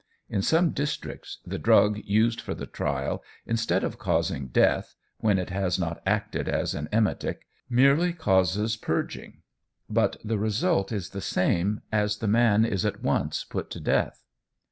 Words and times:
In 0.31 0.41
some 0.41 0.71
districts 0.71 1.37
the 1.45 1.59
drug 1.59 1.99
used 2.05 2.41
for 2.41 2.55
the 2.55 2.65
trial, 2.65 3.23
instead 3.45 3.83
of 3.83 3.99
causing 3.99 4.47
death, 4.47 4.95
when 5.19 5.37
it 5.37 5.51
has 5.51 5.77
not 5.77 6.01
acted 6.07 6.49
as 6.49 6.73
an 6.73 6.89
emetic, 6.91 7.45
merely 7.69 8.11
causes 8.11 8.75
purging; 8.75 9.43
but 9.87 10.17
the 10.25 10.39
result 10.39 10.91
is 10.91 11.11
the 11.11 11.21
same, 11.21 11.81
as 11.91 12.17
the 12.17 12.27
man 12.27 12.65
is 12.65 12.83
at 12.83 13.03
once 13.03 13.43
put 13.43 13.69
to 13.69 13.79
death." 13.79 14.25